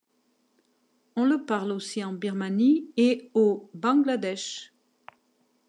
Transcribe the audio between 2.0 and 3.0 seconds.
en Birmanie